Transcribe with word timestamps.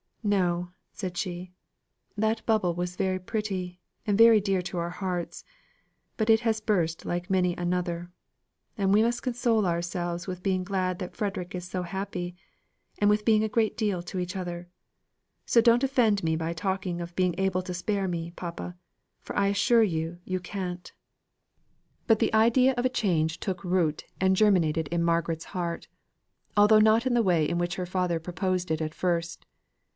No," 0.23 0.71
said 0.93 1.15
she, 1.15 1.51
"that 2.15 2.45
bubble 2.47 2.73
was 2.75 2.95
very 2.95 3.19
pretty, 3.19 3.79
and 4.05 4.17
very 4.17 4.39
dear 4.39 4.61
to 4.63 4.77
our 4.79 4.89
hearts; 4.89 5.43
but 6.17 6.29
it 6.29 6.41
has 6.41 6.59
burst 6.61 7.05
like 7.05 7.29
many 7.29 7.55
another; 7.55 8.11
and 8.77 8.93
we 8.93 9.01
must 9.01 9.23
console 9.23 9.65
ourselves 9.65 10.25
with 10.27 10.43
being 10.43 10.63
glad 10.63 10.97
that 10.99 11.15
Frederick 11.15 11.53
is 11.55 11.65
so 11.65 11.81
happy, 11.83 12.35
and 12.99 13.09
with 13.11 13.25
being 13.25 13.43
a 13.43 13.49
great 13.49 13.75
deal 13.77 14.01
to 14.03 14.17
each 14.19 14.35
other. 14.35 14.67
So 15.45 15.59
don't 15.61 15.83
offend 15.83 16.23
me 16.23 16.35
by 16.35 16.53
talking 16.53 16.99
of 17.01 17.15
being 17.15 17.33
able 17.39 17.61
to 17.63 17.73
spare 17.73 18.07
me, 18.07 18.31
papa, 18.35 18.75
for 19.21 19.35
I 19.35 19.47
assure 19.47 19.83
you 19.83 20.19
you 20.23 20.39
can't." 20.39 20.91
But 22.07 22.19
the 22.19 22.33
idea 22.33 22.73
of 22.75 22.85
a 22.85 22.89
change 22.95 23.39
took 23.39 23.63
root 23.63 24.05
and 24.19 24.35
germinated 24.35 24.87
in 24.87 25.03
Margaret's 25.03 25.45
heart, 25.45 25.87
although 26.55 26.79
not 26.79 27.05
in 27.07 27.13
the 27.15 27.23
way 27.23 27.47
in 27.47 27.57
which 27.59 27.75
her 27.75 27.87
father 27.87 28.19
proposed 28.19 28.69
it 28.71 28.81
at 28.81 28.95
first. 28.95 29.45